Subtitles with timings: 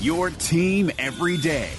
[0.00, 1.70] your team every day.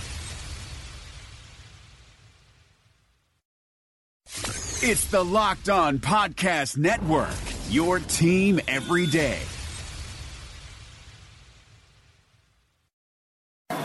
[4.84, 7.36] It's the Locked On Podcast Network,
[7.70, 9.40] your team every day.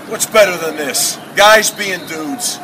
[0.08, 1.18] What's better than this?
[1.34, 2.58] Guys being dudes.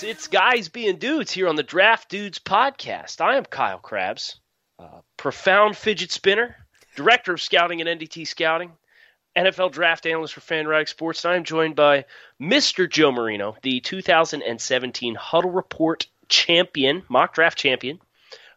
[0.00, 3.20] It's guys being dudes here on the Draft Dudes podcast.
[3.20, 4.38] I am Kyle Crabbs,
[4.78, 6.54] uh, profound fidget spinner,
[6.94, 8.70] director of scouting at NDT Scouting,
[9.36, 12.04] NFL draft analyst for FanRag Sports, and I am joined by
[12.40, 12.88] Mr.
[12.88, 18.00] Joe Marino, the 2017 Huddle Report champion, mock draft champion,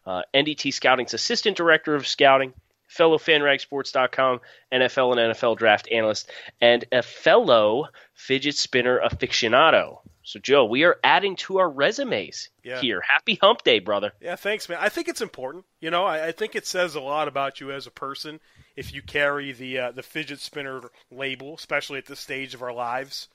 [0.06, 2.54] uh, NDT Scouting's assistant director of scouting,
[2.92, 4.40] fellow FanRagSports.com
[4.72, 9.98] NFL and NFL draft analyst, and a fellow fidget spinner aficionado.
[10.24, 12.80] So, Joe, we are adding to our resumes Yeah.
[12.80, 13.00] here.
[13.00, 14.12] Happy Hump Day, brother.
[14.20, 14.78] Yeah, thanks, man.
[14.80, 15.64] I think it's important.
[15.80, 18.38] You know, I, I think it says a lot about you as a person
[18.76, 20.80] if you carry the uh, the fidget spinner
[21.10, 23.28] label, especially at this stage of our lives.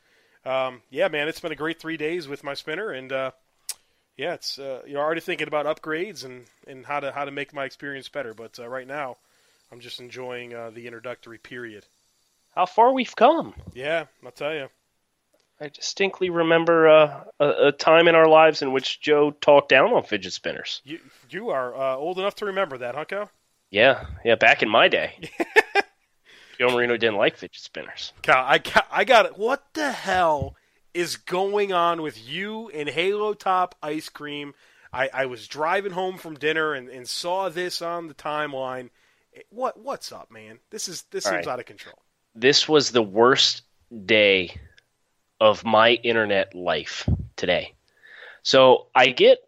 [0.45, 3.31] Um, yeah, man, it's been a great three days with my spinner, and uh,
[4.15, 7.31] yeah, it's uh, you know already thinking about upgrades and, and how to how to
[7.31, 8.33] make my experience better.
[8.33, 9.17] But uh, right now,
[9.71, 11.85] I'm just enjoying uh, the introductory period.
[12.55, 13.53] How far we've come.
[13.73, 14.67] Yeah, I'll tell you.
[15.59, 19.91] I distinctly remember uh, a, a time in our lives in which Joe talked down
[19.91, 20.81] on fidget spinners.
[20.85, 23.31] You you are uh, old enough to remember that, huh, Cal?
[23.69, 25.15] Yeah, yeah, back in my day.
[26.59, 28.13] Joe Marino didn't like fidget spinners.
[28.21, 29.37] Cal, I got, I got it.
[29.37, 30.55] What the hell
[30.93, 34.53] is going on with you and Halo Top ice cream?
[34.93, 38.89] I, I was driving home from dinner and, and saw this on the timeline.
[39.49, 40.59] What what's up, man?
[40.69, 41.53] This is this All seems right.
[41.53, 41.95] out of control.
[42.35, 43.63] This was the worst
[44.05, 44.59] day
[45.39, 47.73] of my internet life today.
[48.43, 49.39] So I get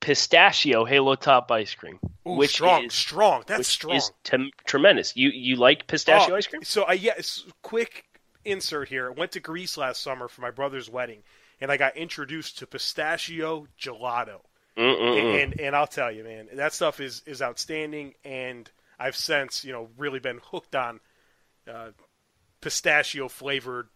[0.00, 3.44] pistachio Halo Top ice cream, Ooh, which strong, is strong.
[3.46, 3.96] That's which strong.
[3.96, 5.16] is tem- tremendous.
[5.16, 6.62] You you like pistachio Oh, ice cream?
[6.64, 8.04] So I yes, quick
[8.44, 9.08] insert here.
[9.08, 11.22] I went to Greece last summer for my brother's wedding,
[11.60, 14.40] and I got introduced to pistachio gelato.
[14.76, 14.98] Mm-mm-mm.
[14.98, 15.42] Mm.
[15.42, 18.14] and and I'll tell you, man, that stuff is is outstanding.
[18.24, 18.70] And
[19.02, 21.00] I've since you know really been hooked on
[21.68, 21.90] uh,
[22.60, 23.88] pistachio flavored,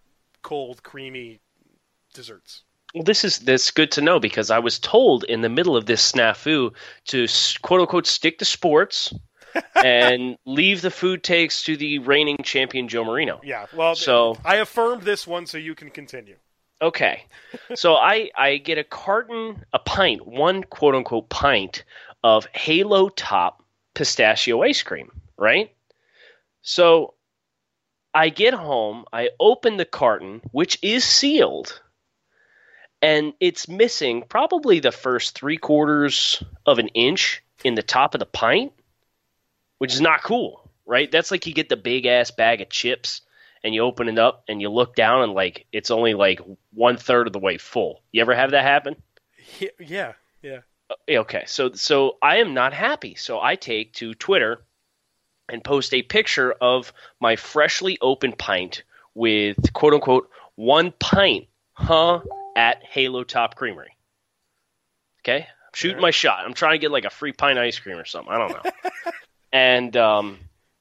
[0.43, 1.41] cold, creamy
[2.13, 2.63] desserts.
[2.95, 5.87] Well, this is this good to know because I was told in the middle of
[5.87, 6.75] this snafu
[7.07, 7.27] to
[7.63, 9.13] quote unquote stick to sports
[9.75, 13.41] and leave the food takes to the reigning champion Joe Marino.
[13.45, 16.37] Yeah, well, So- I affirmed this one, so you can continue.
[16.83, 17.25] Okay.
[17.75, 21.85] So I, I get a carton, a pint, one quote unquote pint
[22.23, 23.63] of Halo Top
[23.97, 25.73] pistachio ice cream, right?
[26.63, 27.15] So
[28.15, 31.81] I get home, I open the carton, which is sealed,
[33.03, 38.21] and it's missing probably the first three quarters of an inch in the top of
[38.21, 38.73] the pint,
[39.79, 41.11] which is not cool, right?
[41.11, 43.23] That's like you get the big ass bag of chips
[43.65, 46.41] and you open it up and you look down and like it's only like
[46.73, 48.03] one third of the way full.
[48.13, 48.97] You ever have that happen?
[49.79, 50.61] Yeah, yeah,
[51.09, 53.15] Okay, so so I am not happy.
[53.17, 54.63] So I take to Twitter
[55.49, 58.83] and post a picture of my freshly opened pint
[59.15, 62.21] with quote unquote one pint, huh,
[62.55, 63.97] at Halo Top Creamery.
[65.21, 66.45] Okay, I'm shooting my shot.
[66.45, 68.33] I'm trying to get like a free pint ice cream or something.
[68.33, 68.71] I don't know.
[69.53, 70.39] and um,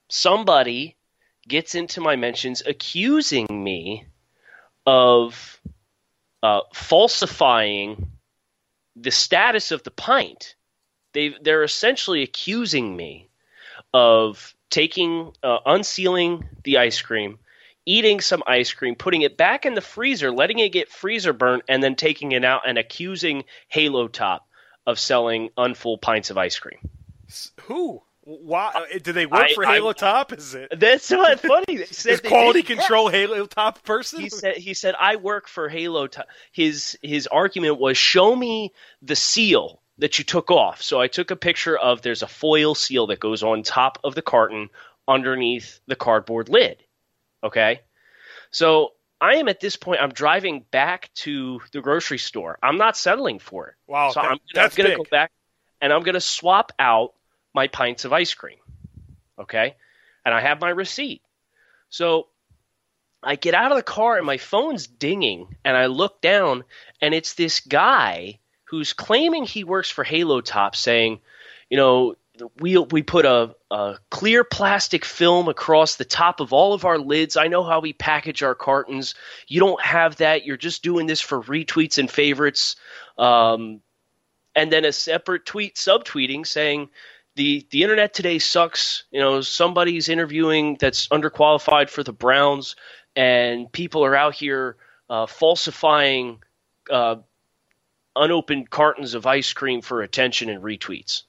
[0.09, 0.95] somebody
[1.47, 4.05] gets into my mentions accusing me
[4.85, 5.59] of
[6.43, 8.11] uh, falsifying
[8.95, 10.55] the status of the pint
[11.15, 13.29] they they're essentially accusing me
[13.93, 17.39] of taking uh, unsealing the ice cream,
[17.85, 21.63] eating some ice cream, putting it back in the freezer, letting it get freezer burnt,
[21.67, 24.47] and then taking it out and accusing Halo Top
[24.85, 26.79] of selling unfull pints of ice cream.
[27.61, 28.03] Who?
[28.27, 28.71] Why?
[28.73, 30.33] uh, Do they work I- for I- Halo Top?
[30.33, 30.73] Is it?
[30.79, 31.85] That's what funny.
[31.85, 32.77] Said Is quality did.
[32.77, 34.19] control Halo Top person?
[34.21, 36.07] He said he said I work for Halo.
[36.07, 36.25] Top.
[36.51, 38.73] His his argument was show me
[39.03, 40.81] the seal that you took off.
[40.81, 44.15] So I took a picture of there's a foil seal that goes on top of
[44.15, 44.69] the carton
[45.07, 46.83] underneath the cardboard lid.
[47.43, 47.81] Okay,
[48.49, 50.01] so I am at this point.
[50.01, 52.57] I'm driving back to the grocery store.
[52.63, 53.75] I'm not settling for it.
[53.87, 54.97] Wow, So that- I'm, I'm that's gonna big.
[54.97, 55.31] go back
[55.79, 57.13] and I'm gonna swap out
[57.55, 58.59] my pints of ice cream.
[59.39, 59.75] Okay,
[60.23, 61.21] and I have my receipt.
[61.89, 62.27] So
[63.23, 66.65] I get out of the car and my phone's dinging, and I look down,
[67.01, 71.19] and it's this guy who's claiming he works for Halo Top, saying,
[71.69, 72.15] you know,
[72.59, 76.97] we we put a, a clear plastic film across the top of all of our
[76.97, 77.37] lids.
[77.37, 79.15] I know how we package our cartons.
[79.47, 80.45] You don't have that.
[80.45, 82.75] You're just doing this for retweets and favorites.
[83.17, 83.79] Um,
[84.55, 86.89] and then a separate tweet subtweeting saying
[87.35, 89.03] the the internet today sucks.
[89.11, 92.75] You know, somebody's interviewing that's underqualified for the Browns,
[93.15, 94.77] and people are out here
[95.09, 96.39] uh, falsifying
[96.89, 97.17] uh,
[98.15, 101.23] unopened cartons of ice cream for attention and retweets.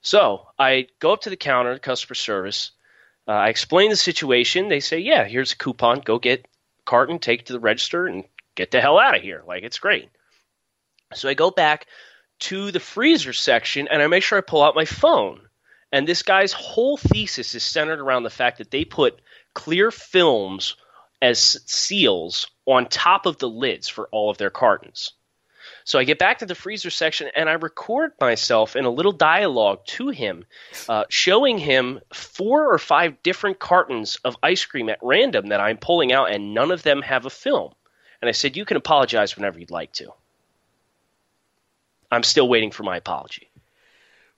[0.00, 2.70] So I go up to the counter, customer service.
[3.26, 4.68] Uh, I explain the situation.
[4.68, 6.00] They say, "Yeah, here's a coupon.
[6.00, 8.24] Go get a carton, take it to the register, and
[8.54, 9.42] get the hell out of here.
[9.46, 10.08] Like it's great."
[11.14, 11.86] So I go back
[12.42, 15.40] to the freezer section and I make sure I pull out my phone.
[15.92, 19.20] And this guy's whole thesis is centered around the fact that they put
[19.54, 20.76] clear films
[21.20, 25.12] as seals on top of the lids for all of their cartons.
[25.84, 29.12] So I get back to the freezer section and I record myself in a little
[29.12, 30.44] dialogue to him,
[30.88, 35.78] uh, showing him four or five different cartons of ice cream at random that I'm
[35.78, 37.72] pulling out, and none of them have a film.
[38.20, 40.12] And I said, You can apologize whenever you'd like to.
[42.12, 43.48] I'm still waiting for my apology.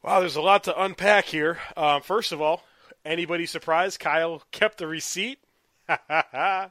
[0.01, 1.59] Wow, there's a lot to unpack here.
[1.77, 2.63] Um, first of all,
[3.05, 5.41] anybody surprised Kyle kept the receipt?
[5.89, 6.71] that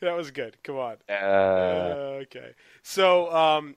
[0.00, 0.56] was good.
[0.62, 0.96] Come on.
[1.06, 2.52] Uh, okay.
[2.82, 3.76] So, um,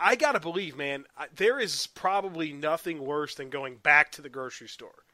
[0.00, 1.04] I gotta believe, man,
[1.36, 5.04] there is probably nothing worse than going back to the grocery store.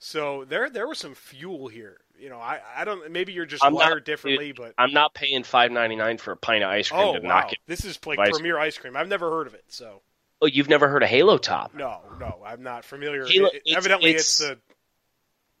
[0.00, 2.00] So there, there was some fuel here.
[2.18, 3.10] You know, I, I don't.
[3.10, 6.18] Maybe you're just I'm wired not, differently, dude, but I'm not paying five ninety nine
[6.18, 7.58] for a pint of ice cream oh to wow, knock it.
[7.66, 8.96] this is like Ice- Premier ice cream.
[8.96, 9.64] I've never heard of it.
[9.68, 10.00] So
[10.42, 11.74] Oh, you've never heard of Halo Top?
[11.74, 13.26] no, no, I'm not familiar.
[13.26, 14.58] Halo- It- it's- evidently, it's- it's, the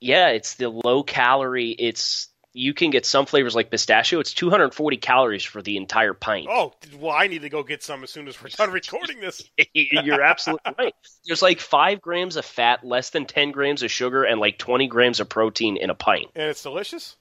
[0.00, 1.70] Yeah, it's the low calorie.
[1.70, 4.20] It's you can get some flavors like pistachio.
[4.20, 6.46] It's 240 calories for the entire pint.
[6.48, 7.10] oh well.
[7.12, 9.42] I need to go get some as soon as we're done recording this.
[9.74, 10.94] You're absolutely right.
[11.26, 14.86] There's like five grams of fat, less than 10 grams of sugar, and like 20
[14.86, 17.16] grams of protein in a pint, And it's delicious.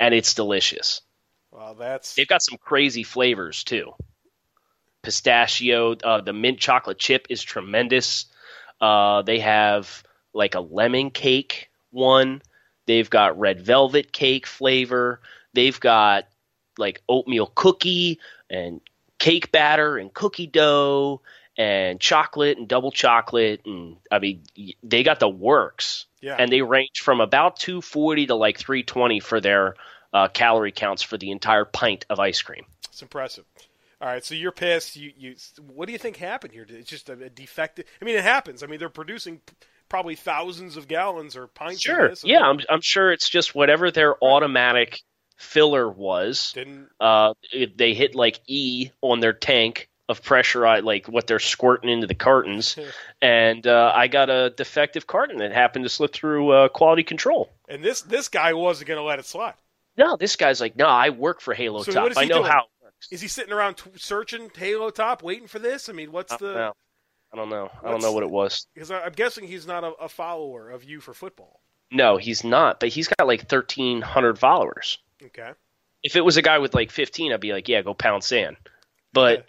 [0.00, 1.00] and it's delicious.
[1.52, 3.92] Well, that's They've got some crazy flavors too.
[5.02, 8.26] Pistachio, uh, the mint chocolate chip is tremendous.
[8.80, 10.02] Uh, they have
[10.32, 12.42] like a lemon cake one.
[12.86, 15.20] They've got red velvet cake flavor.
[15.54, 16.26] They've got
[16.78, 18.18] like oatmeal cookie
[18.50, 18.80] and
[19.18, 21.20] cake batter and cookie dough
[21.56, 24.42] and chocolate and double chocolate and I mean
[24.82, 26.06] they got the works.
[26.20, 26.36] yeah.
[26.38, 29.74] And they range from about 240 to like 320 for their
[30.12, 32.64] uh, calorie counts for the entire pint of ice cream.
[32.88, 33.44] It's impressive.
[34.00, 34.96] All right, so you're pissed.
[34.96, 35.36] You, you,
[35.72, 36.66] what do you think happened here?
[36.68, 37.84] It's just a, a defective.
[38.00, 38.64] I mean, it happens.
[38.64, 39.40] I mean, they're producing
[39.92, 41.76] probably thousands of gallons or pints.
[41.76, 42.08] of Sure.
[42.08, 42.24] this.
[42.24, 45.02] Yeah, I'm, I'm sure it's just whatever their automatic
[45.36, 46.52] filler was.
[46.54, 51.38] Didn't Uh, if they hit like E on their tank of pressure, like what they're
[51.38, 52.76] squirting into the cartons,
[53.22, 57.50] and uh, I got a defective carton that happened to slip through uh, quality control.
[57.68, 59.54] and this this guy wasn't going to let it slide.
[59.98, 62.12] No, this guy's like, no, I work for Halo So Top.
[62.16, 62.50] I know doing?
[62.50, 63.08] how it works.
[63.12, 65.90] Is he sitting around t- searching Halo Top, waiting for this?
[65.90, 66.72] I mean, what's the?
[67.32, 67.70] I don't know.
[67.82, 68.66] I don't know what it was.
[68.74, 71.60] Because I'm guessing he's not a, a follower of you for football.
[71.90, 72.78] No, he's not.
[72.80, 74.98] But he's got like 1,300 followers.
[75.24, 75.52] Okay.
[76.02, 78.56] If it was a guy with like 15, I'd be like, yeah, go pound sand.
[79.12, 79.44] But Yeah.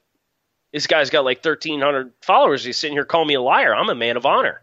[0.71, 2.63] this guy's got like 1,300 followers.
[2.63, 3.75] He's sitting here calling me a liar.
[3.75, 4.61] I'm a man of honor.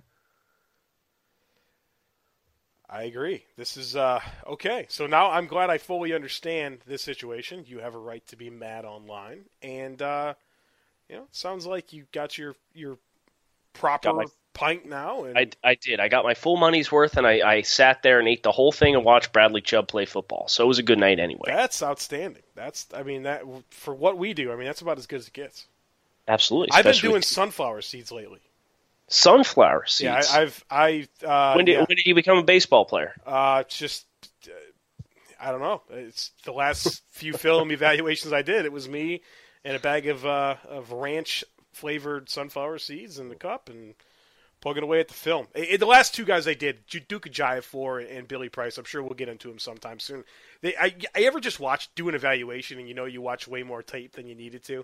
[2.89, 3.45] I agree.
[3.57, 4.87] This is uh, okay.
[4.89, 7.65] So now I'm glad I fully understand this situation.
[7.67, 10.35] You have a right to be mad online, and uh,
[11.09, 12.99] you know, sounds like you got your your
[13.73, 15.25] proper my- pint now.
[15.25, 16.00] And I, I did.
[16.00, 18.73] I got my full money's worth, and I, I sat there and ate the whole
[18.73, 20.49] thing and watched Bradley Chubb play football.
[20.49, 21.45] So it was a good night anyway.
[21.47, 22.43] that's outstanding.
[22.55, 24.53] That's I mean that for what we do.
[24.53, 25.67] I mean that's about as good as it gets.
[26.29, 26.69] Absolutely.
[26.73, 28.41] I've been doing sunflower seeds lately.
[29.09, 30.03] sunflower seeds.
[30.03, 31.79] Yeah, I, I've I uh, when did yeah.
[31.81, 33.15] when did you become a baseball player?
[33.27, 34.07] Uh, just
[34.47, 34.50] uh,
[35.41, 35.83] I don't know.
[35.91, 38.65] It's the last few film evaluations I did.
[38.65, 39.23] It was me
[39.65, 43.95] and a bag of uh, of ranch flavored sunflower seeds in the cup and
[44.61, 45.47] plugging away at the film.
[45.55, 48.77] The last two guys I did, Duke Ejiofor and Billy Price.
[48.79, 50.25] I'm sure we'll get into them sometime soon.
[50.61, 53.62] They, I, I ever just watch do an evaluation and you know you watch way
[53.62, 54.81] more tape than you needed to.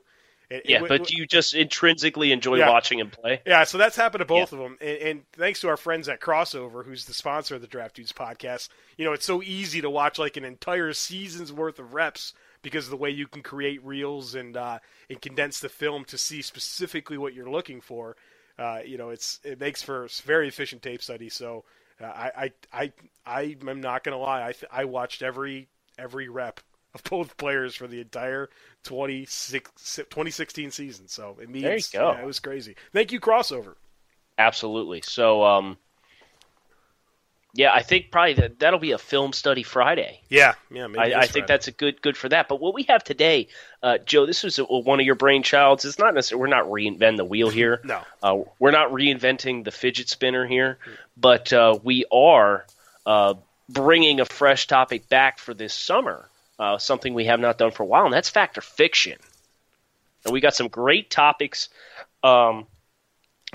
[0.48, 2.70] It- it Yeah, w- but you just intrinsically enjoy Yeah.
[2.70, 3.42] watching him play.
[3.44, 6.20] yeah, so that's happened to both of them, and, and thanks to our friends at
[6.20, 8.68] Krossover, who's the sponsor of the Draft Dudes podcast.
[8.96, 12.32] You know, it's so easy to watch like an entire season's worth of reps
[12.62, 14.78] because of the way you can create reels and uh,
[15.10, 18.16] and condense the film to see specifically what you're looking for.
[18.58, 21.28] Uh, you know, it's it makes for a very efficient tape study.
[21.28, 21.64] So
[22.00, 22.92] uh, I I
[23.26, 26.60] I I'm not gonna lie, I th- I watched every every rep
[26.94, 28.48] of both players for the entire
[28.84, 29.70] 26,
[30.10, 31.08] 2016 season.
[31.08, 32.10] So it means There you go.
[32.12, 32.76] yeah, it was crazy.
[32.92, 33.74] Thank you, Krossover.
[34.38, 35.02] Absolutely.
[35.02, 35.78] So, um,
[37.56, 40.20] yeah, I think probably that that'll be a film study Friday.
[40.28, 40.86] Yeah, yeah.
[40.86, 42.48] Maybe I, I think that's a good good for that.
[42.48, 43.48] But what we have today,
[43.82, 45.84] uh, Joe, this was a, one of your brainchilds.
[45.86, 47.80] It's not necessarily we're not reinventing the wheel here.
[47.86, 48.02] No.
[48.22, 50.78] uh, we're not reinventing the fidget spinner here,
[51.16, 52.66] but uh, we are
[53.06, 53.34] uh,
[53.68, 56.28] bringing a fresh topic back for this summer.
[56.58, 59.18] Uh, something we have not done for a while, and that's fact or fiction.
[60.24, 61.68] And we got some great topics.
[62.24, 62.66] Um,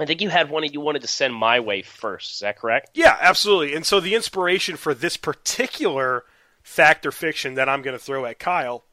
[0.01, 2.33] I think you had one that you wanted to send my way first.
[2.33, 2.91] Is that correct?
[2.93, 3.75] Yeah, absolutely.
[3.75, 6.25] And so the inspiration for this particular
[6.63, 8.83] fact or fiction that I'm going to throw at Kyle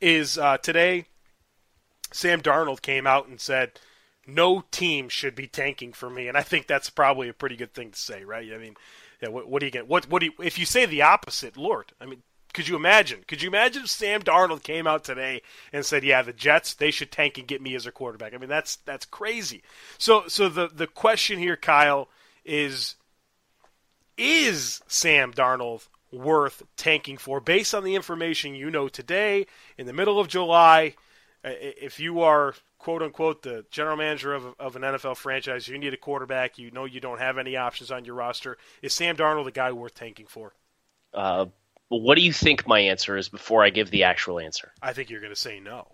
[0.00, 1.06] is uh, today.
[2.12, 3.80] Sam Darnold came out and said,
[4.26, 7.72] "No team should be tanking for me," and I think that's probably a pretty good
[7.72, 8.52] thing to say, right?
[8.52, 8.74] I mean,
[9.22, 9.88] yeah, what, what do you get?
[9.88, 11.56] What what do you, if you say the opposite?
[11.56, 13.24] Lord, I mean, could you imagine?
[13.26, 15.42] Could you imagine if Sam Darnold came out today
[15.72, 18.34] and said, "Yeah, the Jets they should tank and get me as their quarterback"?
[18.34, 19.62] I mean, that's that's crazy.
[19.98, 22.08] So so the the question here, Kyle,
[22.44, 22.96] is
[24.16, 29.46] is Sam Darnold worth tanking for based on the information you know today
[29.78, 30.94] in the middle of July?
[31.44, 35.94] If you are quote unquote the general manager of, of an NFL franchise, you need
[35.94, 36.58] a quarterback.
[36.58, 38.58] You know you don't have any options on your roster.
[38.82, 40.52] Is Sam Darnold the guy worth tanking for?
[41.14, 41.46] Uh,
[41.90, 44.72] well, what do you think my answer is before I give the actual answer?
[44.80, 45.88] I think you're going to say no.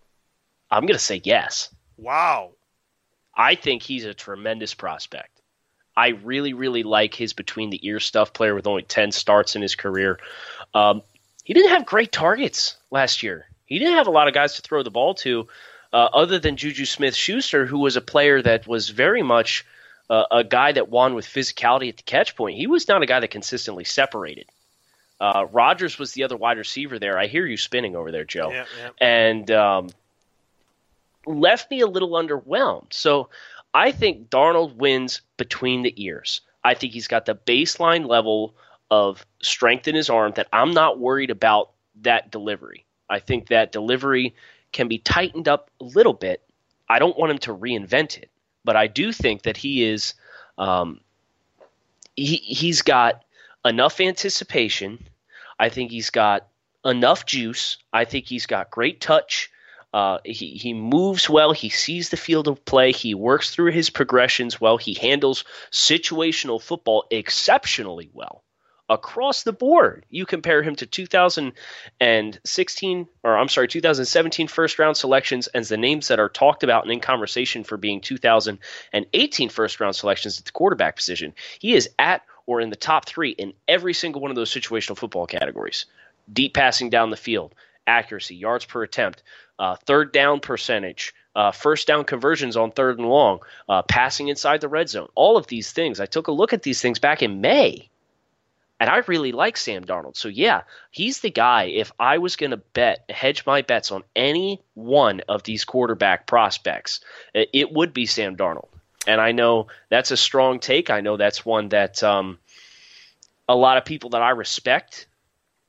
[0.71, 1.75] I'm going to say yes.
[1.97, 2.53] Wow.
[3.35, 5.41] I think he's a tremendous prospect.
[5.97, 9.63] I really, really like his between the ear stuff player with only 10 starts in
[9.63, 10.21] his career.
[10.73, 11.03] Um,
[11.45, 13.47] he didn't have great targets last year.
[13.67, 15.49] He didn't have a lot of guys to throw the ball to,
[15.93, 19.65] uh, other than Juju Smith Schuster, who was a player that was very much
[20.11, 22.57] uh, a guy that won with physicality at the catch point.
[22.57, 24.49] He was not a guy that consistently separated.
[25.21, 27.19] Uh, Rogers was the other wide receiver there.
[27.19, 28.91] I hear you spinning over there, Joe Yeah, yeah.
[29.01, 29.89] and um,
[31.27, 32.93] left me a little underwhelmed.
[32.93, 33.29] So
[33.75, 36.41] I think Darnold wins between the ears.
[36.65, 38.55] I think he's got the baseline level
[38.91, 41.71] of strength in his arm that I'm not worried about
[42.03, 42.85] that delivery.
[43.11, 44.35] I think that delivery
[44.73, 46.43] can be tightened up a little bit.
[46.89, 48.31] I don't want him to reinvent it,
[48.65, 50.15] but I do think that he is
[50.57, 51.01] um,
[52.17, 53.25] he he's got
[53.65, 55.07] enough anticipation.
[55.59, 56.47] I think he's got
[56.85, 57.79] enough juice.
[57.93, 59.51] I think he's got great touch.
[59.93, 61.53] Uh, he he moves well.
[61.53, 62.93] He sees the field of play.
[62.93, 64.77] He works through his progressions well.
[64.77, 68.45] He handles situational football exceptionally well
[68.91, 70.07] across the board.
[70.09, 76.09] You compare him to 2016 or I'm sorry, 2017 first round selections and the names
[76.09, 80.53] that are talked about and in conversation for being 2018 first round selections at the
[80.53, 81.35] quarterback position.
[81.61, 84.97] He is at or in the top 3 in every single one of those situational
[84.97, 85.85] football categories.
[86.33, 87.55] Deep passing down the field,
[87.87, 89.23] accuracy, yards per attempt,
[89.59, 94.63] uh, third down percentage, uh, first down conversions on third and long, uh, passing inside
[94.63, 95.09] the red zone.
[95.15, 96.01] All of these things.
[96.01, 97.91] I took a look at these things back in May,
[98.81, 100.17] and I really like Sam Darnold.
[100.17, 101.65] So, yeah, he's the guy.
[101.65, 106.27] If I was going to bet, hedge my bets on any one of these quarterback
[106.27, 107.01] prospects,
[107.35, 108.69] it, it would be Sam Darnold.
[109.09, 110.91] And I know that's a strong take.
[110.91, 112.39] I know that's one that um,
[113.49, 115.07] a lot of people that I respect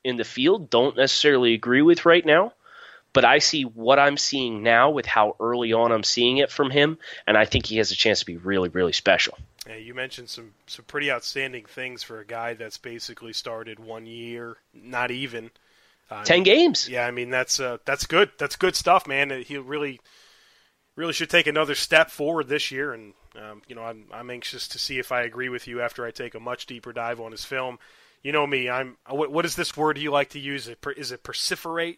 [0.03, 2.51] in the field don't necessarily agree with right now.
[3.13, 6.69] But I see what I'm seeing now with how early on I'm seeing it from
[6.69, 9.35] him, and I think he has a chance to be really, really special.
[9.67, 14.05] Yeah, you mentioned some some pretty outstanding things for a guy that's basically started one
[14.05, 15.49] year, not even.
[16.11, 16.87] Uh, Ten games.
[16.87, 18.31] Yeah, I mean that's uh, that's good.
[18.37, 19.31] That's good stuff, man.
[19.41, 20.01] He really,
[20.95, 22.93] really should take another step forward this year.
[22.93, 26.05] And um, you know, I'm I'm anxious to see if I agree with you after
[26.05, 27.79] I take a much deeper dive on his film.
[28.23, 28.69] You know me.
[28.69, 28.97] I'm.
[29.09, 30.63] What, what is this word you like to use?
[30.63, 31.97] Is it, per- is it perseverate?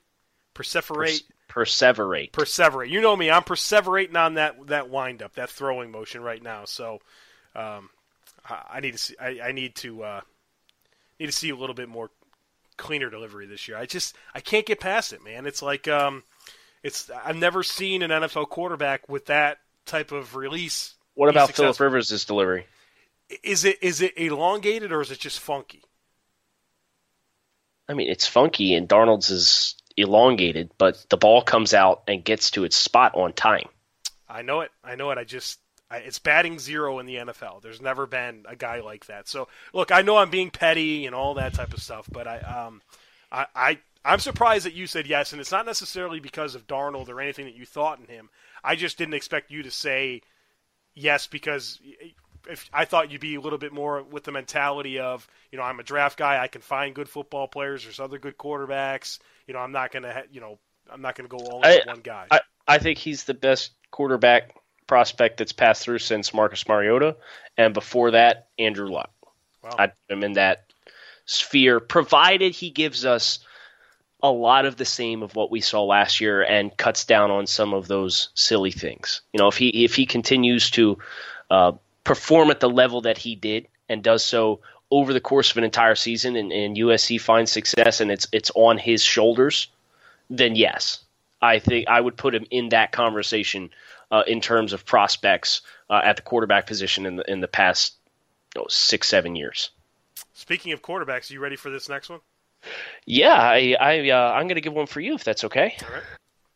[0.54, 1.24] Perseverate.
[1.50, 2.32] Perseverate.
[2.32, 2.90] Perseverate.
[2.90, 3.32] You know me.
[3.32, 6.66] I'm perseverating on that that wind up, that throwing motion right now.
[6.66, 7.00] So,
[7.56, 7.90] um,
[8.48, 9.16] I, I need to see.
[9.20, 10.22] I, I need to uh,
[11.20, 12.12] need to see a little bit more
[12.78, 13.78] cleaner delivery this year.
[13.78, 15.46] I just I can't get past it, man.
[15.46, 16.24] It's like um,
[16.84, 20.96] it's I've never seen an NFL quarterback with that type of release.
[21.15, 21.74] What about successful.
[21.74, 22.68] Philip Rivers' delivery?
[23.44, 25.84] Is it is it elongated or is it just funky?
[27.88, 32.51] I mean, it's funky, and Darnold's is elongated, but the ball comes out and gets
[32.51, 33.68] to its spot on time.
[34.30, 34.72] I know it.
[34.84, 35.18] I know it.
[35.18, 37.62] I just I, it's batting zero in the NFL.
[37.62, 39.27] There's never been a guy like that.
[39.27, 42.39] So look, I know I'm being petty and all that type of stuff, but I
[42.39, 42.82] um
[43.32, 47.10] I, I I'm surprised that you said yes, and it's not necessarily because of Darnold
[47.10, 48.30] or anything that you thought in him.
[48.63, 50.22] I just didn't expect you to say
[50.94, 51.80] yes because
[52.50, 55.64] if I thought you'd be a little bit more with the mentality of, you know,
[55.64, 59.54] I'm a draft guy, I can find good football players, there's other good quarterbacks, you
[59.54, 60.58] know, I'm not going to, you know,
[60.92, 62.28] I'm not going to go all in I- one guy.
[62.32, 64.56] I, I think he's the best quarterback
[64.88, 67.18] prospect that's passed through since Marcus Mariota,
[67.58, 69.12] and before that, Andrew Luck.
[69.64, 69.76] Wow.
[69.78, 70.66] I'd put him in that
[71.26, 73.40] sphere, provided he gives us
[74.24, 77.48] a lot of the same of what we saw last year and cuts down on
[77.48, 79.22] some of those silly things.
[79.34, 80.98] You know, if he if he continues to
[81.50, 81.74] uh,
[82.04, 84.60] perform at the level that he did and does so
[84.92, 88.51] over the course of an entire season, and, and USC finds success and it's it's
[88.56, 89.68] on his shoulders,
[90.30, 91.04] then yes,
[91.42, 93.72] I think I would put him in that conversation
[94.12, 97.96] uh, in terms of prospects uh, at the quarterback position in the in the past
[98.56, 99.72] oh, six seven years.
[100.34, 102.20] Speaking of quarterbacks, are you ready for this next one?
[103.05, 105.75] Yeah, I, I uh, I'm going to give one for you if that's okay.
[105.84, 106.03] All right.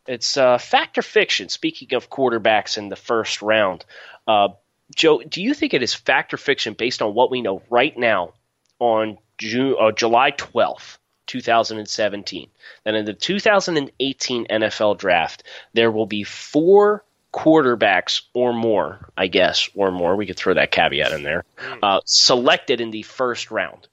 [0.07, 1.49] It's uh, fact or fiction.
[1.49, 3.83] Speaking of quarterbacks in the first round,
[4.27, 4.49] uh,
[4.93, 7.97] Joe, do you think it is fact or fiction based on what we know right
[7.97, 8.33] now
[8.79, 12.49] on June, uh, July twelfth, two thousand and seventeen,
[12.83, 18.53] that in the two thousand and eighteen NFL draft there will be four quarterbacks or
[18.53, 20.15] more, I guess, or more.
[20.15, 21.43] We could throw that caveat in there.
[21.83, 23.88] Uh, selected in the first round.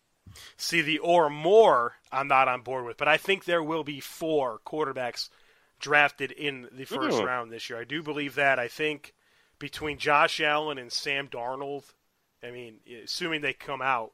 [0.63, 3.99] See, the or more I'm not on board with, but I think there will be
[3.99, 5.29] four quarterbacks
[5.81, 7.25] drafted in the first Hmm.
[7.25, 7.81] round this year.
[7.81, 8.59] I do believe that.
[8.61, 9.13] I think
[9.59, 11.93] between Josh Allen and Sam Darnold,
[12.45, 14.13] I mean, assuming they come out,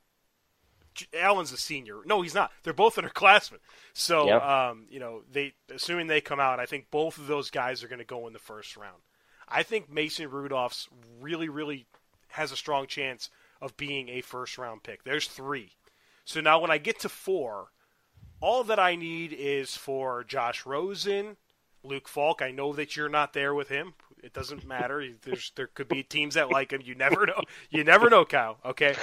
[1.12, 2.00] Allen's a senior.
[2.06, 2.50] No, he's not.
[2.62, 3.58] They're both underclassmen.
[3.92, 4.42] So, Yep.
[4.42, 7.88] um, you know, they assuming they come out, I think both of those guys are
[7.88, 9.02] going to go in the first round.
[9.46, 10.88] I think Mason Rudolph's
[11.20, 11.86] really, really
[12.28, 13.30] has a strong chance
[13.60, 15.04] of being a first round pick.
[15.04, 15.72] There's three.
[16.28, 17.68] So now when I get to four,
[18.42, 21.38] all that I need is for Josh Rosen,
[21.82, 22.42] Luke Falk.
[22.42, 23.94] I know that you're not there with him.
[24.22, 25.02] It doesn't matter.
[25.22, 26.82] There's there could be teams that like him.
[26.84, 27.40] You never know.
[27.70, 28.58] You never know, Kyle.
[28.62, 28.94] Okay.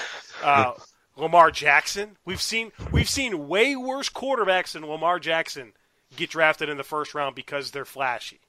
[0.44, 0.74] Uh,
[1.18, 2.16] Lamar Jackson.
[2.26, 5.74] We've seen we've seen way worse quarterbacks than Lamar Jackson
[6.16, 8.40] get drafted in the first round because they're flashy.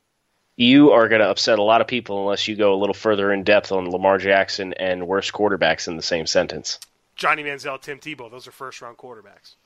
[0.57, 3.33] You are going to upset a lot of people unless you go a little further
[3.33, 6.79] in depth on Lamar Jackson and worst quarterbacks in the same sentence.
[7.17, 8.31] Johnny Manziel, Tim Tebow.
[8.31, 9.57] Those are first round quarterbacks.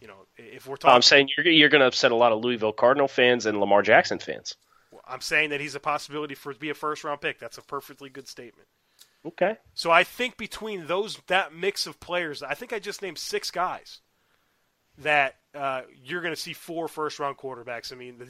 [0.00, 2.42] You know, if we're talking, I'm saying you're you're going to upset a lot of
[2.42, 4.56] Louisville Cardinal fans and Lamar Jackson fans.
[5.06, 7.38] I'm saying that he's a possibility for to be a first round pick.
[7.38, 8.68] That's a perfectly good statement.
[9.26, 9.56] Okay.
[9.74, 13.50] So I think between those that mix of players, I think I just named six
[13.50, 14.00] guys
[14.98, 17.92] that uh, you're going to see four first round quarterbacks.
[17.92, 18.16] I mean,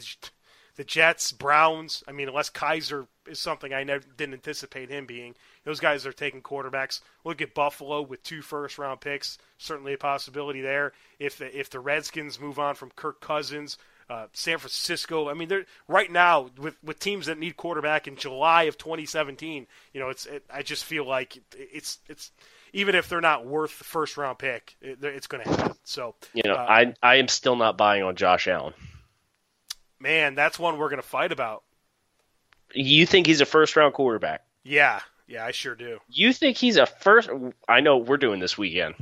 [0.76, 2.02] the, Jets, Browns.
[2.06, 5.34] I mean, unless Kizer is something I never didn't anticipate him being.
[5.64, 7.00] Those guys are taking quarterbacks.
[7.24, 9.38] Look at Buffalo with two first round picks.
[9.58, 10.92] Certainly a possibility there.
[11.18, 13.78] If the, if the Redskins move on from Kirk Cousins,
[14.10, 15.28] uh, San Francisco.
[15.28, 19.66] I mean, they're right now with with teams that need quarterback in July of 2017.
[19.92, 22.30] You know, it's it, I just feel like it's it's
[22.72, 25.76] even if they're not worth the first round pick, it, it's going to happen.
[25.84, 28.74] So You know, uh, I I am still not buying on Josh Allen.
[30.04, 31.64] Man, that's one we're going to fight about.
[32.72, 34.44] You think he's a first round quarterback?
[34.62, 35.98] Yeah, yeah, I sure do.
[36.08, 37.28] You think he's a first?
[37.68, 38.94] I know we're doing this weekend.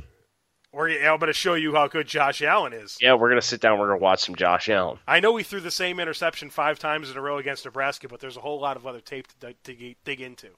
[0.71, 2.97] Or I'm going to show you how good Josh Allen is.
[2.99, 3.77] Yeah, we're gonna sit down.
[3.77, 4.97] We're gonna watch some Josh Allen.
[5.07, 8.19] I know we threw the same interception five times in a row against Nebraska, but
[8.19, 10.49] there's a whole lot of other tape to dig, dig into.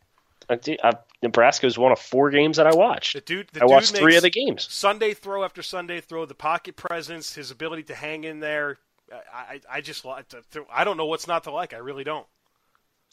[0.50, 3.14] I I, Nebraska was one of four games that I watched.
[3.14, 4.68] The dude, the I watched three of the games.
[4.72, 8.78] Sunday throw after Sunday throw, the pocket presence, his ability to hang in there.
[9.12, 10.26] I, I, I just like.
[10.72, 11.74] I don't know what's not to like.
[11.74, 12.26] I really don't.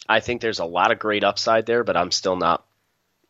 [0.09, 2.65] I think there's a lot of great upside there, but I'm still not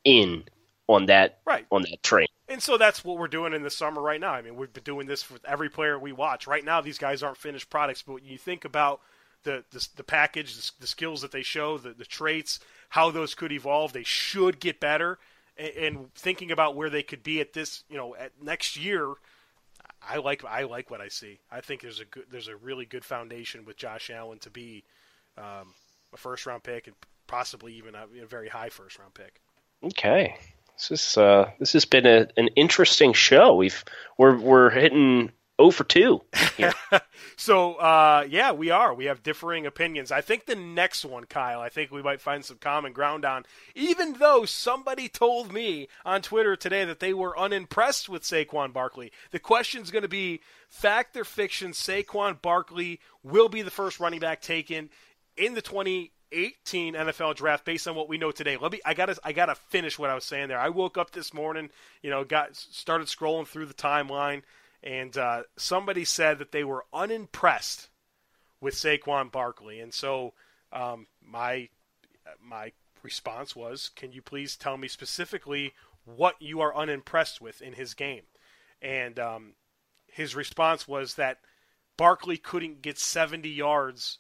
[0.05, 0.45] in
[0.89, 1.67] on that Right.
[1.71, 2.27] on that train.
[2.49, 4.33] And so that's what we're doing in the summer right now.
[4.33, 6.47] I mean, we've been doing this with every player we watch.
[6.47, 9.01] Right now, these guys aren't finished products, but when you think about
[9.45, 13.35] the the, the package, the, the skills that they show, the, the traits, how those
[13.35, 15.19] could evolve, they should get better.
[15.57, 19.15] And, and thinking about where they could be at this, you know, at next year,
[20.09, 21.39] I like I like what I see.
[21.51, 24.85] I think there's a good there's a really good foundation with Josh Allen to be
[25.39, 25.75] um,
[26.13, 29.41] a first round pick and possibly even a, a very high first round pick.
[29.83, 30.37] Okay.
[30.77, 33.55] This is uh, this has been a, an interesting show.
[33.55, 33.85] We've
[34.19, 35.31] we're we're hitting
[35.63, 36.21] 0 for 2
[36.57, 36.73] here.
[37.37, 38.93] so uh, yeah, we are.
[38.95, 40.11] We have differing opinions.
[40.11, 43.45] I think the next one, Kyle, I think we might find some common ground on.
[43.75, 49.13] Even though somebody told me on Twitter today that they were unimpressed with Saquon Barkley,
[49.31, 51.73] the question's going to be fact or fiction.
[51.73, 54.91] Saquon Barkley will be the first running back taken
[55.37, 58.57] in the 20- 18 NFL draft based on what we know today.
[58.57, 60.59] Let me I got to I got to finish what I was saying there.
[60.59, 61.69] I woke up this morning,
[62.03, 64.43] you know, got started scrolling through the timeline
[64.83, 67.89] and uh, somebody said that they were unimpressed
[68.61, 69.81] with Saquon Barkley.
[69.81, 70.35] And so
[70.73, 71.69] um, my
[72.43, 77.75] my response was, "Can you please tell me specifically what you are unimpressed with in
[77.75, 78.23] his game?"
[78.81, 79.53] And um,
[80.07, 81.39] his response was that
[81.97, 84.19] Barkley couldn't get 70 yards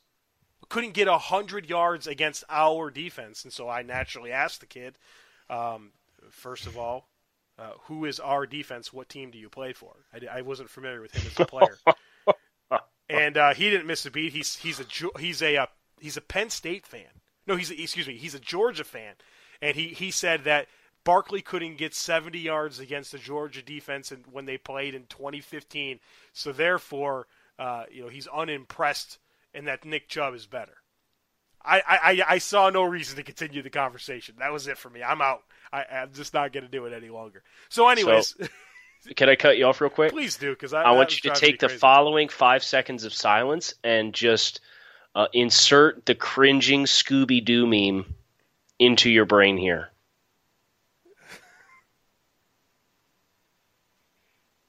[0.69, 3.45] couldn't get 100 yards against our defense.
[3.45, 4.97] And so I naturally asked the kid,
[5.51, 5.93] um,
[6.31, 7.09] first of all,
[7.59, 8.93] uh, who is our defense?
[8.93, 9.95] What team do you play for?
[10.13, 11.79] I, I wasn't familiar with him as a player.
[13.09, 14.33] and uh, he didn't miss a beat.
[14.33, 14.85] He's he's a
[15.19, 15.67] he's a uh,
[16.01, 17.21] he's a Penn State fan.
[17.47, 19.15] No, he's a, excuse me, he's a Georgia fan,
[19.61, 20.69] and he he said that
[21.05, 25.99] Barkley couldn't get 70 yards against the Georgia defense and when they played in 2015.
[26.33, 27.27] So therefore,
[27.59, 29.19] uh, you know, he's unimpressed
[29.55, 30.82] and that Nick Chubb is better.
[31.65, 34.35] I, I, I saw no reason to continue the conversation.
[34.39, 35.03] That was it for me.
[35.03, 35.43] I'm out.
[35.73, 37.43] I, am just not going to do it any longer.
[37.69, 38.35] So, anyways.
[38.39, 38.47] So,
[39.17, 40.13] can I cut you off real quick?
[40.13, 43.75] Please do, because I, I want you to take the following five seconds of silence
[43.83, 44.61] and just
[45.15, 48.15] uh, insert the cringing Scooby Doo meme
[48.79, 49.89] into your brain here.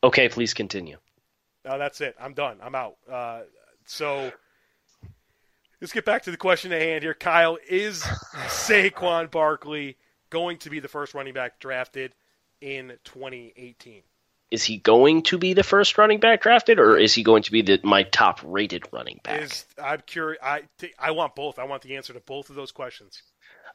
[0.03, 0.97] Okay, please continue.
[1.65, 2.15] No, that's it.
[2.19, 2.58] I'm done.
[2.62, 2.97] I'm out.
[3.10, 3.41] Uh,
[3.86, 4.32] so
[5.84, 7.13] let's get back to the question at hand here.
[7.13, 9.98] Kyle, is Saquon Barkley
[10.30, 12.15] going to be the first running back drafted
[12.62, 14.02] in 2018?
[14.50, 17.52] Is he going to be the first running back drafted, or is he going to
[17.52, 19.41] be the my top rated running back?
[19.41, 20.39] Is, I'm curious.
[20.41, 20.62] I
[20.98, 21.60] I want both.
[21.60, 23.22] I want the answer to both of those questions.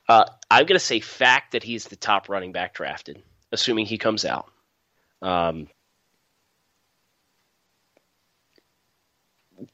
[0.09, 3.21] Uh, I'm going to say fact that he's the top running back drafted,
[3.53, 4.51] assuming he comes out.
[5.21, 5.69] Um,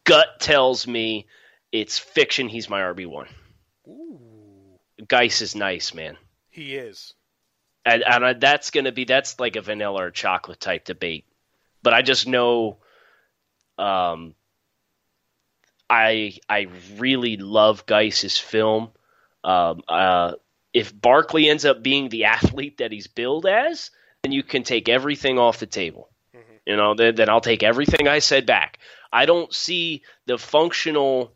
[0.05, 1.27] gut tells me
[1.75, 2.49] it's fiction.
[2.49, 3.27] He's my RB one.
[5.09, 6.17] Guice is nice, man.
[6.49, 7.15] He is,
[7.85, 11.27] and, and that's gonna be that's like a vanilla or chocolate type debate.
[11.83, 12.79] But I just know,
[13.77, 14.37] um,
[15.91, 18.93] I I really love Guice's film.
[19.43, 20.35] Um, uh,
[20.73, 23.91] if Barkley ends up being the athlete that he's billed as,
[24.23, 26.09] then you can take everything off the table.
[26.35, 26.55] Mm-hmm.
[26.67, 28.79] You know, then, then I'll take everything I said back.
[29.13, 31.35] I don't see the functional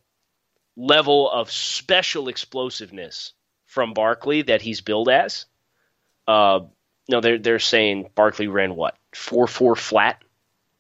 [0.79, 3.33] level of special explosiveness
[3.67, 5.45] from Barkley that he's billed as.
[6.27, 6.61] Uh,
[7.09, 10.23] no, they're they're saying Barkley ran what four four flat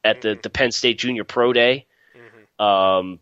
[0.04, 0.40] at the, mm-hmm.
[0.42, 2.64] the Penn State Junior Pro Day, mm-hmm.
[2.64, 3.18] um,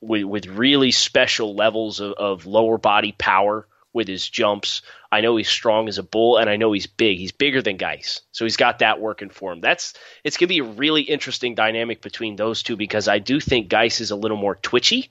[0.00, 4.82] with with really special levels of, of lower body power with his jumps.
[5.10, 7.18] I know he's strong as a bull, and I know he's big.
[7.18, 9.60] He's bigger than Guice, so he's got that working for him.
[9.60, 13.68] That's it's gonna be a really interesting dynamic between those two because I do think
[13.68, 15.10] Guice is a little more twitchy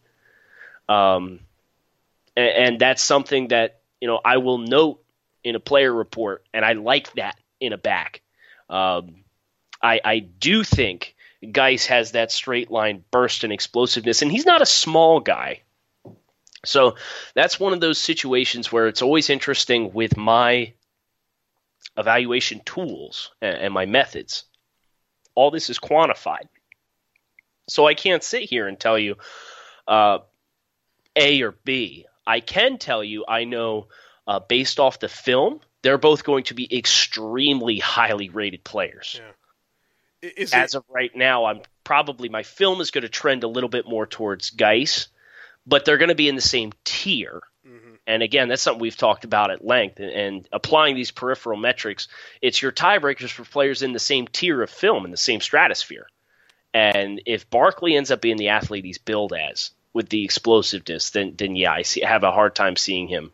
[0.89, 1.39] um,
[2.36, 5.02] and, and that's something that you know I will note
[5.43, 8.21] in a player report, and I like that in a back.
[8.69, 9.24] Um,
[9.82, 11.15] I, I do think
[11.52, 15.62] Guice has that straight line burst and explosiveness, and he's not a small guy.
[16.65, 16.95] So
[17.36, 20.74] that's one of those situations where it's always interesting with my
[21.98, 24.45] evaluation tools and, and my methods.
[25.36, 26.48] All this is quantified.
[27.67, 29.15] So I can't sit here and tell you,
[29.88, 30.19] uh,
[31.15, 32.06] a or B.
[32.25, 33.88] I can tell you, I know
[34.28, 39.21] uh, based off the film, they're both going to be extremely highly rated players.
[39.21, 40.32] Yeah.
[40.36, 40.78] Is As it...
[40.80, 44.08] of right now, I'm probably my film is going to trend a little bit more
[44.08, 45.08] towards Guice,
[45.67, 47.43] but they're going to be in the same tier.
[47.67, 47.93] Mm-hmm.
[48.08, 49.99] And again, that's something we've talked about at length.
[49.99, 52.08] And, and, applying these peripheral metrics,
[52.41, 56.08] it's your tiebreakers for players in the same tier of film in the same stratosphere.
[56.73, 61.34] And if Barkley ends up being the athlete he's billed as, with the explosiveness, then
[61.38, 63.31] then yeah, I see have a hard time seeing him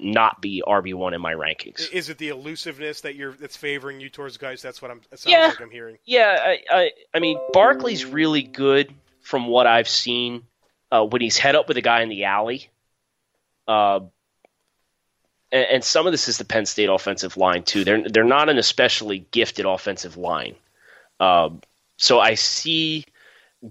[0.00, 1.90] not be RB one in my rankings.
[1.92, 4.62] Is it the elusiveness that you're that's favoring you towards Guice?
[4.62, 5.00] That's what I'm.
[5.10, 5.98] That sounds yeah, like I'm hearing.
[6.04, 10.44] Yeah, I, I, I mean Barkley's really good from what I've seen
[10.92, 12.70] uh, when he's head up with a guy in the alley.
[13.66, 14.00] Uh,
[15.50, 17.84] and, and, some of this is the Penn State offensive line too.
[17.84, 20.54] They're they're not an especially gifted offensive line.
[21.18, 21.50] Uh,
[21.96, 23.06] so I see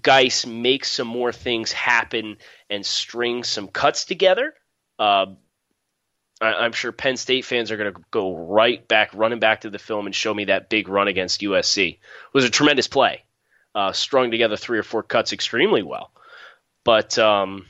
[0.01, 2.37] Guice make some more things happen
[2.69, 4.53] and string some cuts together.
[4.97, 5.27] Uh,
[6.41, 9.69] I, am sure Penn State fans are going to go right back, running back to
[9.69, 11.93] the film and show me that big run against USC.
[11.93, 11.99] It
[12.33, 13.23] was a tremendous play,
[13.73, 16.11] uh, strung together three or four cuts extremely well.
[16.83, 17.65] But um,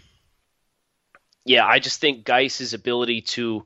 [1.45, 3.65] yeah, I just think Guice's ability to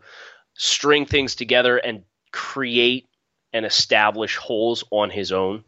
[0.53, 3.07] string things together and create
[3.53, 5.63] and establish holes on his own,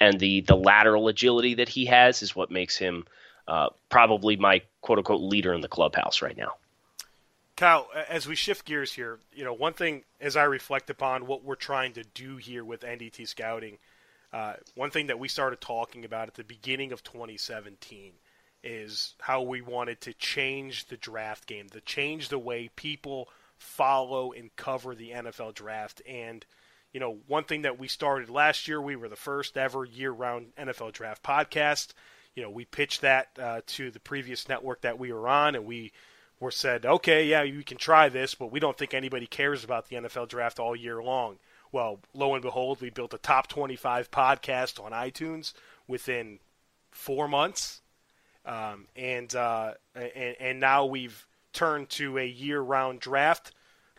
[0.00, 3.04] and the the lateral agility that he has is what makes him
[3.48, 6.54] uh, probably my quote unquote leader in the clubhouse right now.
[7.56, 11.42] Kyle, as we shift gears here, you know, one thing as I reflect upon what
[11.42, 13.78] we're trying to do here with NDT scouting,
[14.30, 18.12] uh, one thing that we started talking about at the beginning of 2017
[18.62, 24.32] is how we wanted to change the draft game, to change the way people follow
[24.32, 26.02] and cover the NFL draft.
[26.06, 26.44] And,
[26.96, 30.10] you know, one thing that we started last year, we were the first ever year
[30.10, 31.92] round NFL draft podcast.
[32.34, 35.66] You know, we pitched that uh, to the previous network that we were on, and
[35.66, 35.92] we
[36.40, 39.90] were said, okay, yeah, you can try this, but we don't think anybody cares about
[39.90, 41.36] the NFL draft all year long.
[41.70, 45.52] Well, lo and behold, we built a top 25 podcast on iTunes
[45.86, 46.38] within
[46.92, 47.82] four months.
[48.46, 53.52] Um, and, uh, and, and now we've turned to a year-round draft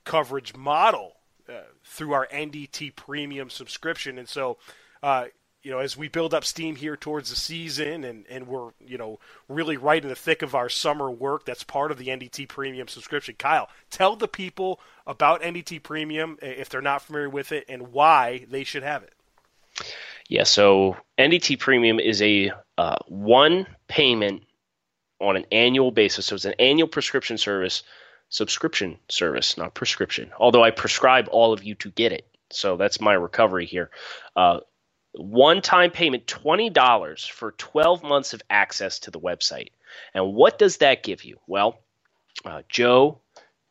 [0.03, 1.16] coverage model
[1.49, 4.17] uh, through our NDT Premium subscription.
[4.17, 4.57] And so,
[5.01, 5.25] uh,
[5.63, 8.97] you know, as we build up steam here towards the season and, and we're, you
[8.97, 12.47] know, really right in the thick of our summer work, that's part of the NDT
[12.47, 13.35] Premium subscription.
[13.37, 18.45] Kyle, tell the people about NDT Premium if they're not familiar with it and why
[18.49, 19.13] they should have it.
[20.29, 24.43] Yeah, so NDT Premium is a uh, one payment
[25.19, 26.27] on an annual basis.
[26.27, 27.83] So it's an annual prescription service,
[28.29, 30.31] subscription service, not prescription.
[30.39, 32.27] Although I prescribe all of you to get it.
[32.49, 33.89] So that's my recovery here.
[34.35, 34.59] Uh,
[35.13, 39.69] one time payment $20 for 12 months of access to the website.
[40.13, 41.39] And what does that give you?
[41.47, 41.79] Well,
[42.45, 43.19] uh, Joe,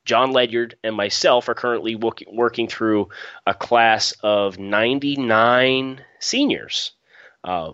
[0.05, 3.11] Jon Ledyard, and myself are currently work- working through
[3.47, 6.93] a class of 99 seniors.
[7.45, 7.73] Uh,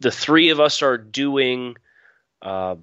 [0.00, 1.76] the three of us are doing,
[2.42, 2.76] uh,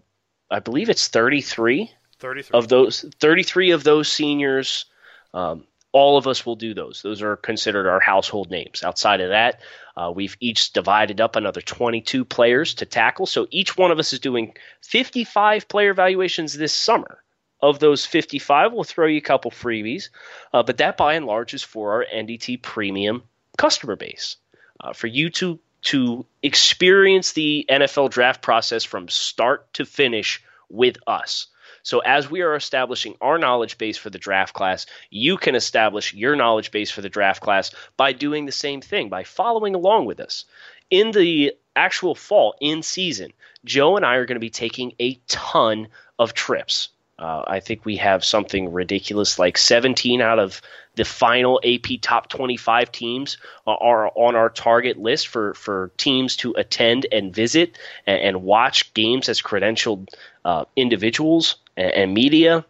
[0.52, 2.58] I believe it's 33, 33.
[2.58, 4.86] of those 33 of those seniors
[5.34, 7.02] um, all of us will do those.
[7.02, 8.84] Those are considered our household names.
[8.84, 9.62] Outside of that,
[9.96, 13.26] uh, we've each divided up another 22 players to tackle.
[13.26, 17.24] So each one of us is doing 55 player evaluations this summer.
[17.60, 20.10] Of those 55, we'll throw you a couple freebies,
[20.54, 23.24] uh, but that by and large is for our NDT premium
[23.58, 24.38] customer base.
[24.80, 30.98] Uh, for you to to experience the NFL draft process from start to finish with
[31.08, 31.48] us.
[31.88, 36.14] So as we are establishing our knowledge base for the draft class, you can establish
[36.14, 40.04] your knowledge base for the draft class by doing the same thing, by following along
[40.04, 40.44] with us.
[40.90, 43.32] In the actual fall, in season,
[43.64, 45.88] Joe and I are going to be taking a ton
[46.20, 46.90] of trips.
[47.18, 50.62] Uh, I think we have something ridiculous like 17 out of
[50.96, 56.54] the final AP top 25 teams are on our target list for, for teams to
[56.58, 60.10] attend and visit and, and watch games as credentialed
[60.44, 62.66] uh, individuals and, and media.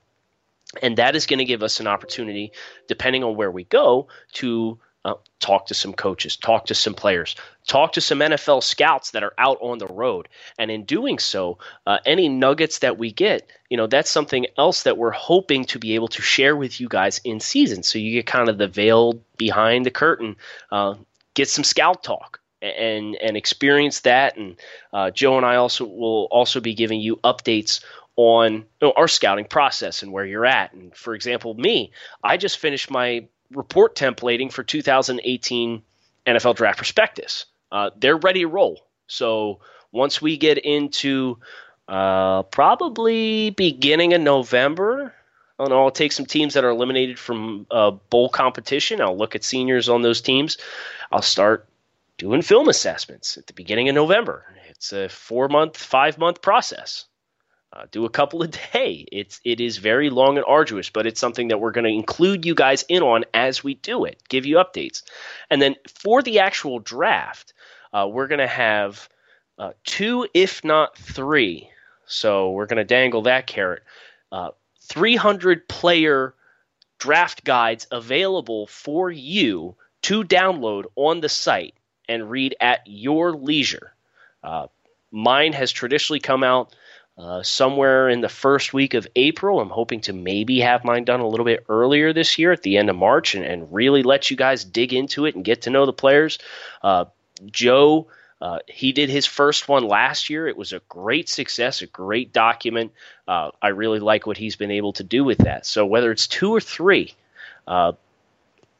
[0.83, 2.51] And that is going to give us an opportunity,
[2.87, 7.37] depending on where we go, to uh, talk to some coaches, talk to some players,
[7.65, 10.27] talk to some NFL scouts that are out on the road.
[10.59, 14.83] And in doing so, uh, any nuggets that we get, you know, that's something else
[14.83, 17.83] that we're hoping to be able to share with you guys in season.
[17.83, 20.35] So you get kind of the veil behind the curtain,
[20.71, 20.95] uh,
[21.33, 22.41] get some scout talk.
[22.59, 24.55] And and experience that, and
[24.91, 27.81] uh, Joe and I also will also be giving you updates
[28.17, 30.73] on you know, our scouting process and where you're at.
[30.73, 31.91] And for example, me,
[32.23, 35.81] I just finished my report templating for 2018
[36.25, 37.45] NFL Draft Prospectus.
[37.71, 38.85] Uh, they're ready to roll.
[39.05, 39.59] So
[39.91, 41.37] once we get into
[41.87, 45.13] uh, probably beginning of November,
[45.57, 48.99] I don't know, I'll take some teams that are eliminated from uh, bowl competition.
[48.99, 50.57] I'll look at seniors on those teams.
[51.11, 51.67] I'll start
[52.17, 54.43] doing film assessments at the beginning of November.
[54.69, 57.05] It's a four month, five month process.
[57.73, 59.05] Uh, do a couple a day.
[59.11, 62.45] It's it is very long and arduous, but it's something that we're going to include
[62.45, 64.21] you guys in on as we do it.
[64.29, 65.03] Give you updates,
[65.49, 67.53] and then for the actual draft,
[67.91, 69.09] uh, we're going to have
[69.59, 71.69] uh, two, if not three.
[72.05, 73.83] So we're going to dangle that carrot.
[74.31, 74.51] Uh,
[74.83, 76.33] 300 player
[76.99, 81.75] draft guides available for you to download on the site
[82.07, 83.93] and read at your leisure.
[84.43, 84.67] Uh,
[85.11, 86.73] mine has traditionally come out
[87.17, 89.59] uh, somewhere in the first week of April.
[89.59, 92.77] I'm hoping to maybe have mine done a little bit earlier this year at the
[92.77, 95.69] end of March and, and really let you guys dig into it and get to
[95.69, 96.39] know the players.
[96.81, 97.05] Uh,
[97.45, 98.07] Joe
[98.39, 100.47] Uh, he did his first one last year.
[100.47, 102.91] It was a great success, a great document.
[103.27, 105.65] Uh, I really like what he's been able to do with that.
[105.65, 107.15] So whether it's two or three,
[107.65, 107.93] uh,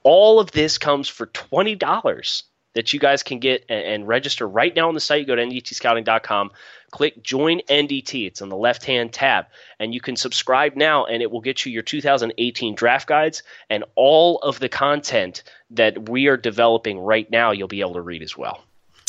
[0.04, 2.43] all of this comes for twenty dollars
[2.78, 5.22] that you guys can get and, and, register right now on the site.
[5.22, 6.52] You go to ndtscouting.com,
[6.92, 8.28] click Join NDT.
[8.28, 9.48] It's on the left hand tab,
[9.80, 13.84] and you can subscribe now, and it will get you your 2018 draft guides and
[13.96, 17.50] all of the content that we are developing right now.
[17.50, 18.63] You'll be able to read as well.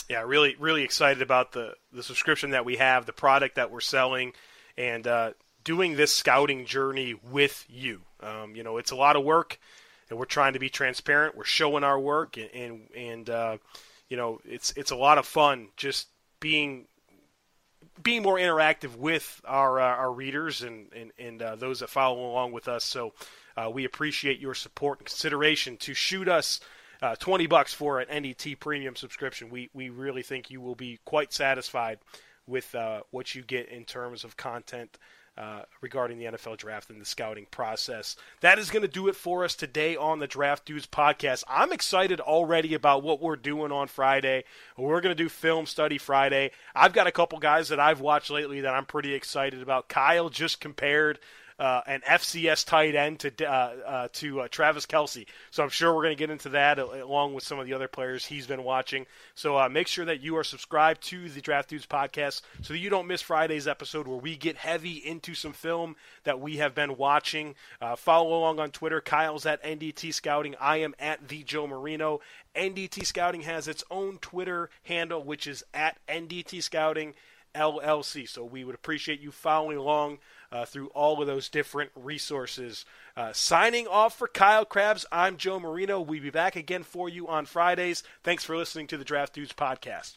[0.09, 3.81] Yeah, really, really excited about the the subscription that we have, the product that we're
[3.81, 4.33] selling,
[4.79, 8.01] and uh, doing this scouting journey with you.
[8.21, 9.59] Um, you know, it's a lot of work
[10.11, 11.37] and we're trying to be transparent.
[11.37, 13.59] We're showing our work, and and, and uh,
[14.09, 16.09] you know, it's it's a lot of fun just
[16.40, 16.87] being
[18.03, 22.31] being more interactive with our uh, our readers and and, and uh, those that follow
[22.31, 22.85] along with us.
[22.85, 23.12] So
[23.57, 26.61] uh, we appreciate your support and consideration to shoot us.
[27.01, 29.51] Uh, 20 bucks for an NDT premium subscription.
[29.51, 32.01] We we really think you will be quite satisfied
[32.47, 34.99] with uh, what you get in terms of content
[35.38, 38.16] uh, regarding the NFL draft and the scouting process.
[38.40, 41.44] That is going to do it for us today on the Draft Dudes podcast.
[41.48, 44.42] I'm excited already about what we're doing on Friday.
[44.77, 46.51] We're going to do Film Study Friday.
[46.74, 49.88] I've got a couple guys that I've watched lately that I'm pretty excited about.
[49.88, 51.20] Kyle just compared
[51.59, 55.27] uh, an FCS tight end to uh, uh, to uh, Travis Kelce.
[55.51, 57.88] So I'm sure we're going to get into that along with some of the other
[57.88, 59.07] players he's been watching.
[59.35, 62.79] So uh, make sure that you are subscribed to the Draft Dudes podcast so that
[62.79, 66.75] you don't miss Friday's episode where we get heavy into some film that we have
[66.75, 67.55] been watching.
[67.81, 69.01] Uh, follow along on Twitter.
[69.01, 70.55] Kyle's at NDT Scouting.
[70.61, 72.21] I am at the Joe Marino.
[72.55, 77.14] NDT Scouting has its own Twitter handle, which is at NDT Scouting
[77.55, 78.29] LLC.
[78.29, 80.18] So we would appreciate you following along
[80.51, 82.85] uh, through all of those different resources.
[83.17, 86.01] Uh, signing off for Kyle Crabbs, I'm Joe Marino.
[86.01, 88.03] We'll be back again for you on Fridays.
[88.23, 90.17] Thanks for listening to the Draft Dudes podcast.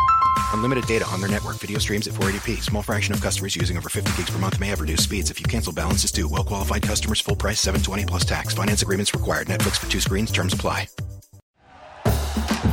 [0.53, 1.57] Unlimited data on their network.
[1.57, 2.61] Video streams at 480p.
[2.61, 5.31] Small fraction of customers using over 50 gigs per month may have reduced speeds.
[5.31, 6.27] If you cancel, balances due.
[6.27, 7.21] Well qualified customers.
[7.21, 7.59] Full price.
[7.59, 8.53] 720 plus tax.
[8.53, 9.47] Finance agreements required.
[9.47, 10.31] Netflix for two screens.
[10.31, 10.87] Terms apply.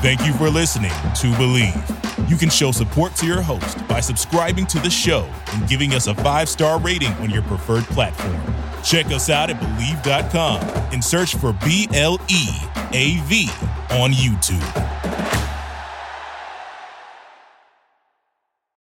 [0.01, 2.31] Thank you for listening to Bleav.
[2.31, 6.07] You can show support to your host by subscribing to the show and giving us
[6.07, 8.41] a five star rating on your preferred platform.
[8.85, 10.61] Check us out at Bleav.com
[10.93, 12.49] and search for B L E
[12.93, 13.49] A V
[13.91, 15.08] on YouTube.